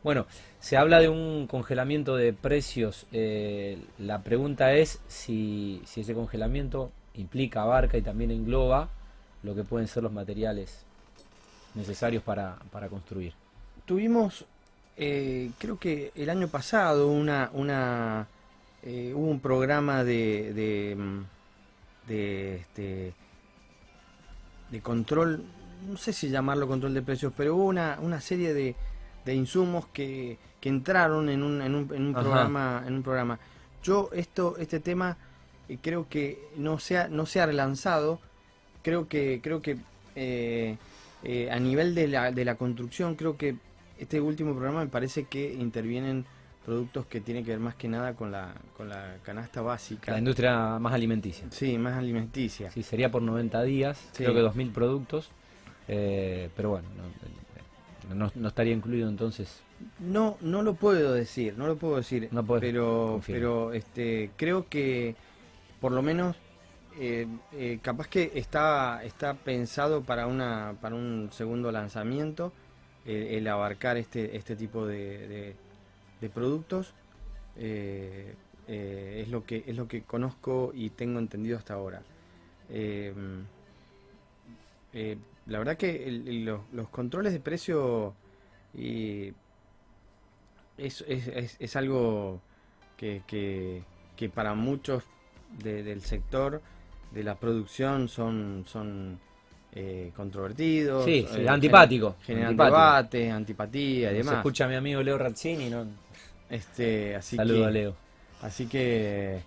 [0.02, 0.26] Bueno,
[0.60, 3.06] se habla de un congelamiento de precios.
[3.12, 8.88] Eh, la pregunta es si, si ese congelamiento implica, abarca y también engloba
[9.42, 10.84] lo que pueden ser los materiales
[11.74, 13.32] necesarios para, para construir.
[13.84, 14.44] Tuvimos
[14.96, 18.26] eh, creo que el año pasado una, una
[18.82, 21.24] eh, hubo un programa de, de, mm,
[22.08, 23.12] de, este,
[24.70, 25.44] de control,
[25.86, 28.74] no sé si llamarlo control de precios, pero hubo una, una serie de,
[29.26, 33.38] de insumos que, que entraron en un, en un, en un programa, en un programa.
[33.82, 35.18] Yo esto, este tema
[35.68, 38.18] eh, creo que no se ha, no se ha relanzado,
[38.82, 39.76] creo que, creo que
[41.50, 43.56] a nivel de la, de la construcción creo que
[43.98, 46.24] este último programa me parece que intervienen
[46.64, 50.10] productos que tienen que ver más que nada con la, con la canasta básica.
[50.10, 51.46] La industria más alimenticia.
[51.50, 52.72] Sí, más alimenticia.
[52.72, 55.30] Sí, sería por 90 días, creo que 2.000 productos,
[55.86, 56.88] eh, pero bueno,
[58.12, 59.62] no, estaría incluido entonces.
[60.00, 65.14] No, no lo puedo decir, no lo puedo decir, no pero, pero este, creo que
[65.80, 66.34] por lo menos
[66.98, 72.52] eh, eh, capaz que está, está pensado para, una, para un segundo lanzamiento
[73.06, 75.54] el, abarcar este, este tipo de,
[76.34, 76.92] productos
[77.56, 78.34] eh,
[78.66, 82.02] eh, es, lo que, es lo que conozco y tengo entendido hasta ahora.
[82.68, 83.14] Eh,
[85.46, 86.10] la verdad que
[86.72, 88.14] los, controles de precio
[88.74, 89.34] es,
[91.06, 92.40] es, es, algo
[92.96, 93.82] que, que,
[94.16, 95.04] que para muchos
[95.62, 96.60] del sector
[97.12, 99.20] de la producción son, son
[99.78, 101.04] eh, controvertidos.
[101.04, 102.16] Sí, eh, antipático.
[102.22, 104.32] Generan debate, antipatía y demás.
[104.32, 105.86] Se escucha a mi amigo Leo Razzini, ¿no?
[106.48, 107.94] Este, así Saludo que, a Leo.
[108.40, 109.42] Así que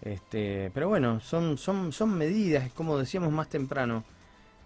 [0.00, 4.04] Este, pero bueno, son, son, son medidas, como decíamos más temprano,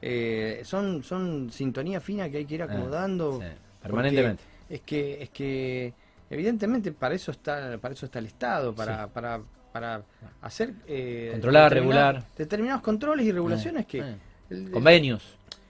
[0.01, 3.41] eh, son, son sintonía fina que hay que ir acomodando.
[3.83, 4.45] permanentemente.
[4.71, 5.95] Es que, es que
[6.31, 9.41] evidentemente para eso está, para eso está el Estado, para, para,
[9.73, 10.03] para
[10.43, 14.28] hacer eh, controlar, regular determinados controles y regulaciones que
[14.73, 15.23] convenios,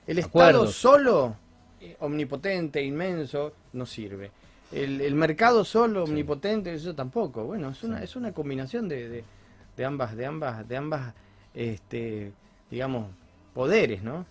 [0.06, 1.36] el, Estado solo
[2.00, 4.30] omnipotente, inmenso, no sirve.
[4.72, 7.44] El, mercado solo, omnipotente, eso tampoco.
[7.44, 9.24] Bueno, es una, es una combinación de,
[9.76, 11.14] de, ambas, de ambas, de ambas,
[11.54, 12.32] este,
[12.70, 13.06] digamos,
[13.54, 14.26] poderes, ¿no?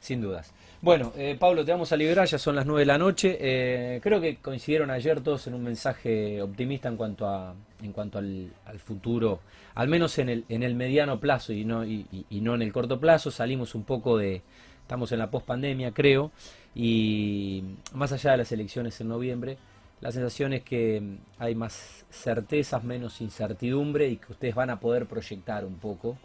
[0.00, 0.52] Sin dudas.
[0.82, 3.36] Bueno, eh, Pablo, te vamos a liberar, ya son las nueve de la noche.
[3.38, 8.18] Eh, creo que coincidieron ayer todos en un mensaje optimista en cuanto a en cuanto
[8.18, 8.50] al,
[8.84, 9.40] futuro,
[9.74, 12.72] al menos en el, en el mediano plazo y no, y, y no en el
[12.72, 13.30] corto plazo.
[13.30, 14.42] Salimos un poco de,
[14.82, 16.32] estamos en la pospandemia, creo,
[16.74, 17.62] y
[17.94, 19.56] más allá de las elecciones en noviembre,
[20.00, 25.06] la sensación es que hay más certezas, menos incertidumbre y que ustedes van a poder
[25.06, 26.16] proyectar un poco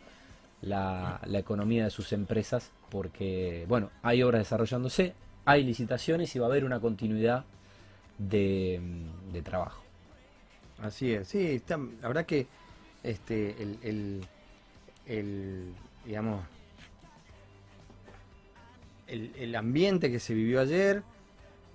[0.66, 5.14] la, economía de sus empresas porque, bueno, hay obras desarrollándose,
[5.46, 7.46] hay licitaciones y va a haber una continuidad
[8.18, 8.82] de,
[9.44, 9.82] trabajo.
[10.82, 12.48] Así es, sí, está, la verdad que
[13.04, 14.26] este, el,
[15.06, 15.74] el
[16.06, 16.42] digamos,
[19.08, 21.04] el, ambiente que se vivió ayer,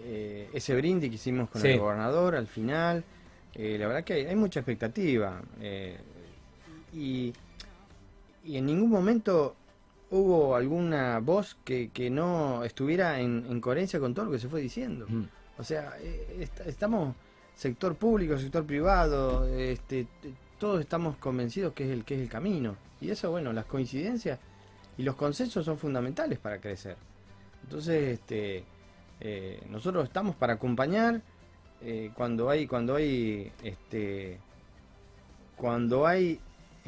[0.00, 3.05] eh, ese brindis que hicimos con el gobernador al final,
[3.55, 5.40] eh, la verdad que hay, mucha expectativa.
[5.61, 5.98] Eh,
[6.94, 7.33] y,
[8.44, 9.57] en ningún momento
[10.11, 15.07] hubo alguna voz que, no estuviera en, coherencia con todo lo que se fue diciendo.
[15.09, 15.24] Mm.
[15.59, 15.94] O sea,
[16.66, 17.14] estamos,
[17.55, 20.07] sector público, sector privado, este,
[20.59, 22.76] todos estamos convencidos que es el que es el camino.
[23.00, 24.38] Y eso, bueno, las coincidencias
[24.98, 26.96] y los consensos son fundamentales para crecer.
[27.62, 28.64] Entonces, este,
[29.20, 31.22] eh, nosotros estamos para acompañar
[31.83, 34.38] eh, cuando hay, cuando hay, este,
[35.57, 36.40] cuando hay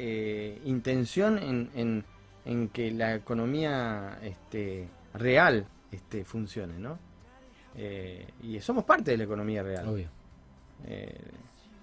[0.05, 2.03] eh, intención en,
[2.45, 6.99] en, que la economía este, real este, funcione, ¿no?
[8.43, 9.87] y somos parte de la economía real.
[9.87, 10.07] Obvio.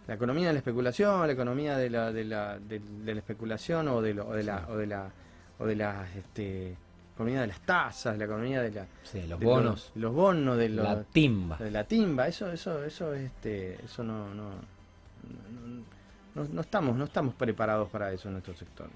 [0.06, 4.00] la economía de la especulación, la economía de la, de la, de, la especulación o
[4.00, 5.10] de, de la, o de la,
[5.58, 6.76] o de las, este,
[7.20, 8.86] economía de las tasas, la economía de la
[9.28, 14.02] los bonos, los, bonos de la timba, de la timba, eso eso eso este eso
[14.02, 14.52] no no,
[16.34, 18.88] no, estamos no estamos preparados para eso en nuestro sector.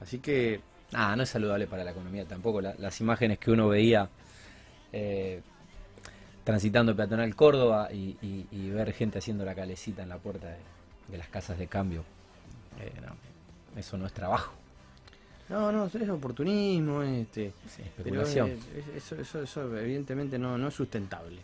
[0.00, 0.60] Así que
[0.92, 4.08] ah, no es saludable para la economía tampoco las imágenes que uno veía
[4.92, 5.42] eh,
[6.44, 10.48] transitando peatonal Córdoba y, ver gente haciendo la calecita en la puerta
[11.08, 12.04] de, las casas de cambio.
[12.80, 12.92] Eh,
[13.76, 14.52] eso no es trabajo.
[15.48, 18.58] No, no, es oportunismo, este, especulación.
[18.94, 21.38] eso, eso, eso, evidentemente no, no es sustentable.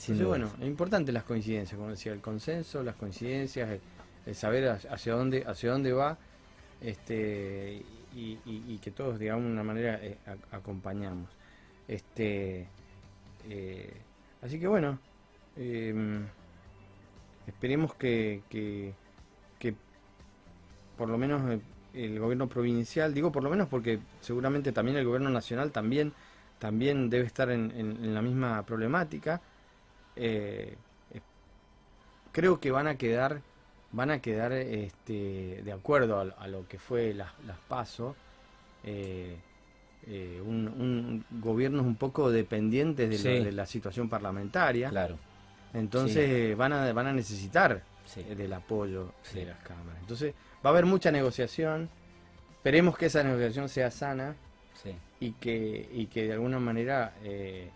[0.00, 3.80] Entonces, bueno, es importante las coincidencias, como decía, el consenso, las coincidencias, el,
[4.32, 6.18] saber hacia dónde, hacia dónde va,
[6.80, 7.82] este,
[8.14, 10.18] y, que todos de alguna manera eh,
[10.50, 11.30] acompañamos.
[11.86, 12.66] Este,
[13.48, 13.92] eh,
[14.42, 14.98] así que bueno,
[15.56, 16.26] em,
[17.46, 18.94] esperemos que, que,
[20.96, 21.60] por lo menos eh,
[21.94, 26.12] el gobierno provincial, digo por lo menos porque seguramente también el gobierno nacional también,
[26.58, 29.40] también debe estar en, la misma problemática.
[30.16, 30.76] Eh,
[31.12, 31.20] eh,
[32.32, 33.40] creo que van a quedar,
[33.92, 38.14] van a quedar este, de acuerdo a, lo que fue las, las pasos.
[38.84, 39.36] Eh,
[40.44, 44.88] un, gobiernos un poco dependientes de, la situación parlamentaria.
[44.88, 45.18] Claro.
[45.74, 47.82] Entonces van, a, van a necesitar
[48.16, 50.00] del apoyo de las cámaras.
[50.00, 51.88] Entonces Va a haber mucha negociación.
[52.52, 54.34] Esperemos que esa negociación sea sana
[55.20, 57.70] y, que, y que de alguna manera eh,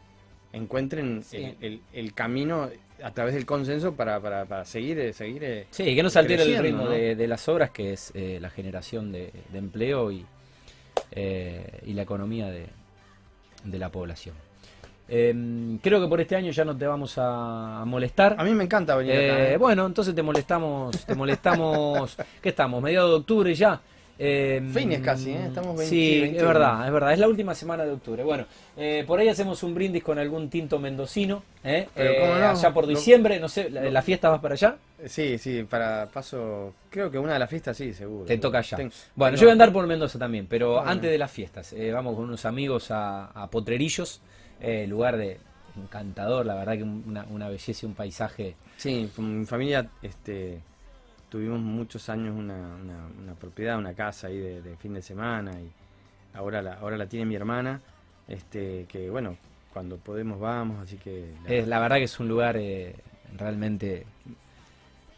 [0.53, 2.68] encuentren el, camino
[3.02, 6.42] a través del consenso para, para, seguir, eh, seguir eh, Sí, que no se altere
[6.42, 10.24] el ritmo de, las obras, que es la generación de, empleo y,
[11.14, 12.66] y la economía de,
[13.64, 14.34] de la población.
[15.08, 18.36] Em, creo que por este año ya no te vamos a, molestar.
[18.38, 19.40] A mí me encanta venir acá.
[19.40, 19.56] Eh, ¿eh?
[19.58, 22.16] Bueno, entonces te molestamos, te molestamos.
[22.40, 22.82] ¿Qué estamos?
[22.82, 23.80] Mediados de octubre ya.
[24.18, 25.46] Eh, Fines casi, ¿eh?
[25.46, 27.13] Estamos 20, Sí, es verdad, es verdad.
[27.13, 28.23] Es la última semana de octubre.
[28.23, 28.46] Bueno,
[28.77, 31.42] eh, por ahí hacemos un brindis con algún tinto mendocino.
[31.65, 31.88] ¿eh?
[31.96, 34.77] allá por diciembre, no, sé, ¿la, fiesta vas para allá?
[35.06, 36.75] Sí, sí, para paso.
[36.90, 38.27] Creo que una de las fiestas sí, seguro.
[38.27, 38.79] Te toca allá.
[39.15, 41.75] bueno, yo voy a andar por Mendoza también, pero antes de las fiestas.
[41.92, 44.21] vamos con unos amigos a, a Potrerillos.
[44.63, 45.38] Eh, lugar de
[45.77, 48.54] encantador, la verdad que una, una belleza y un paisaje.
[48.77, 50.60] Sí, mi familia este,
[51.33, 55.72] tuvimos muchos años una, una, propiedad, una casa ahí de, fin de semana y
[56.37, 57.80] ahora la, ahora la tiene mi hermana,
[58.28, 59.38] este, que bueno,
[59.72, 61.33] cuando podemos vamos, así que...
[61.44, 62.96] La, es, la verdad que es un lugar eh,
[63.35, 64.04] realmente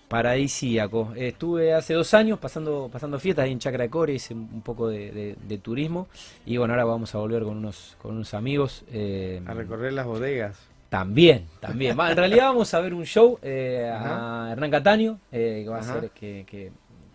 [0.07, 1.13] paradisíaco.
[1.17, 4.87] Estuve hace dos años pasando, pasando fiestas ahí en Chacra de Core, hice un poco
[4.87, 6.07] de, turismo
[6.47, 8.85] y bueno, ahora vamos a volver con unos, con unos amigos.
[8.93, 10.74] Eh, a recorrer las bodegas.
[10.89, 11.99] También, también.
[11.99, 15.83] en realidad vamos a ver un show eh, a Hernán Cataño, eh, que va a
[15.83, 16.71] ser que,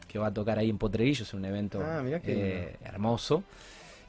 [0.07, 2.03] que, va a tocar ahí en Potrerillo, es un evento ah,
[2.83, 3.43] hermoso.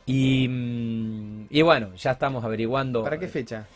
[0.06, 3.04] Y, mm, y, bueno, ya estamos averiguando.
[3.04, 3.66] ¿Para qué fecha?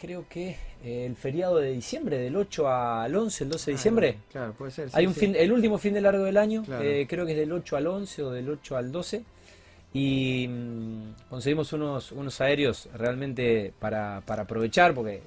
[0.00, 4.16] creo que eh, el feriado de diciembre, del 8 al 11, el 12 de diciembre.
[4.32, 4.88] Claro, puede ser.
[4.92, 7.52] Hay un fin, el último fin de largo del año, eh, creo que es del
[7.52, 9.22] 8 al 11 o del 8 al 12.
[9.92, 15.22] Y mm, conseguimos unos, unos aéreos realmente para, para aprovechar, porque eh,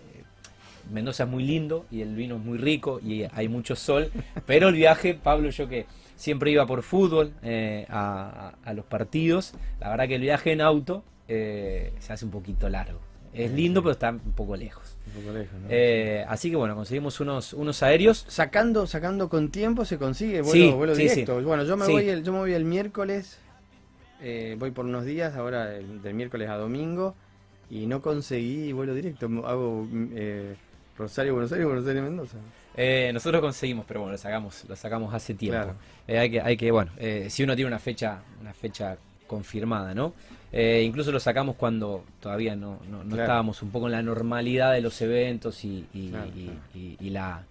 [0.91, 4.11] Mendoza es muy lindo y el vino es muy rico y hay mucho sol,
[4.45, 5.86] pero el viaje, Pablo, yo que
[6.16, 7.34] siempre iba por fútbol
[7.89, 12.70] a, a, los partidos, la verdad que el viaje en auto se hace un poquito
[12.70, 12.99] largo.
[13.34, 14.95] Es lindo, pero está un poco lejos.
[15.07, 15.68] Un poco lejos, ¿no?
[15.70, 18.26] Eh, así que bueno, conseguimos unos, unos aéreos.
[18.28, 21.41] Sacando, sacando con tiempo se consigue vuelo, directo.
[21.41, 23.39] Bueno, yo me voy el, yo me voy el miércoles,
[24.22, 27.16] eh, voy por unos días, ahora del miércoles a domingo,
[27.70, 29.28] y no conseguí vuelo directo.
[29.45, 30.55] Hago eh,
[30.97, 32.38] Rosario, Buenos Aires, Buenos Aires, Mendoza.
[33.14, 35.74] nosotros conseguimos, pero bueno, lo sacamos, lo sacamos hace tiempo.
[36.07, 36.91] hay que, hay que, bueno,
[37.30, 38.97] si uno tiene una fecha, una fecha
[39.28, 40.14] confirmada, ¿no?
[40.55, 45.01] Eh, incluso lo sacamos cuando todavía no, estábamos un poco en la normalidad de los
[45.01, 45.88] eventos y,
[46.99, 47.43] la,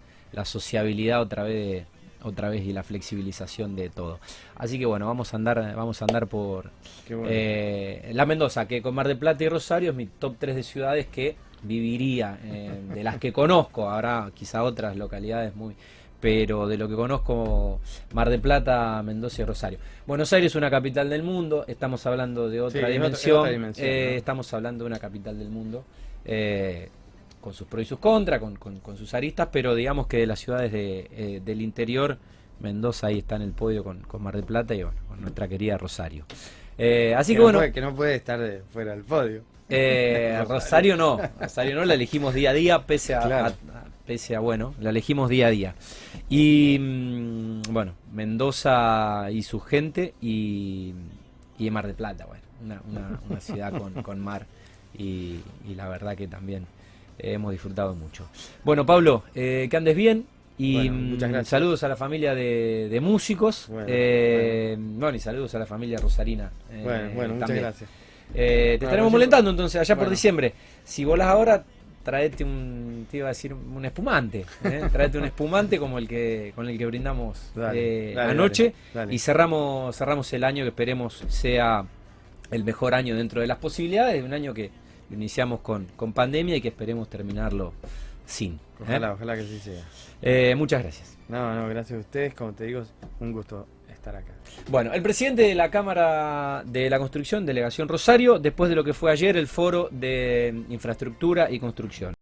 [0.45, 1.85] sociabilidad otra vez
[2.23, 4.19] otra vez y la flexibilización de todo.
[4.55, 6.71] Así que bueno, vamos a andar, vamos a andar por
[7.09, 10.63] eh, la Mendoza, que con Mar del Plata y Rosario es mi top 3 de
[10.63, 15.75] ciudades que viviría, eh, de las que conozco, habrá quizá otras localidades muy,
[16.23, 17.81] pero de lo que conozco,
[18.13, 19.79] Mar de Plata, Mendoza y Rosario.
[20.05, 24.83] Buenos Aires es una capital del mundo, estamos hablando de otra dimensión, eh, estamos hablando
[24.85, 25.83] de una capital del mundo,
[26.25, 26.89] eh,
[27.43, 30.71] con sus pros y sus contras, con, sus aristas, pero digamos que de las ciudades
[30.73, 32.17] eh, del interior,
[32.59, 35.77] Mendoza ahí está en el podio con, Mar de Plata y bueno, con nuestra querida
[35.77, 36.25] Rosario.
[37.17, 37.59] así que, bueno...
[37.71, 38.39] que no puede estar
[38.71, 39.43] fuera del podio.
[40.47, 43.53] Rosario no, Rosario no, la elegimos día a día, pese a
[44.05, 45.75] pese a, bueno, la elegimos día a día.
[46.29, 50.93] Y mm, bueno, Mendoza y su gente y,
[51.57, 54.45] y Mar de Plata, bueno, una, una, ciudad con, con mar
[54.97, 55.39] y,
[55.75, 56.65] la verdad que también
[57.17, 58.27] hemos disfrutado mucho.
[58.63, 60.25] Bueno, Pablo, eh, que andes bien.
[60.55, 63.69] Y mm, saludos a la familia de, músicos.
[63.87, 66.51] Eh, bueno, y saludos a la familia Rosarina.
[66.71, 67.89] Eh, bueno, bueno, muchas gracias.
[68.33, 70.53] te estaremos molestando entonces allá por diciembre.
[70.83, 71.63] Si volas ahora,
[72.03, 74.83] traete un, te iba a decir, un espumante, ¿eh?
[74.91, 78.73] traete un espumante como el que con el que brindamos eh, anoche
[79.09, 81.85] y cerramos cerramos el año que esperemos sea
[82.51, 84.69] el mejor año dentro de las posibilidades, un año que
[85.13, 87.73] iniciamos con, con pandemia y que esperemos terminarlo
[88.25, 88.53] sin.
[88.53, 88.59] ¿eh?
[88.81, 90.55] Ojalá, ojalá que sí sea.
[90.55, 91.17] muchas gracias.
[91.29, 92.83] No, no, gracias a ustedes, como te digo,
[93.19, 94.33] un gusto estar acá.
[94.69, 98.93] Bueno, el presidente de la Cámara de la Construcción, Delegación Rosario, después de lo que
[98.93, 102.13] fue ayer el foro de infraestructura y construcción.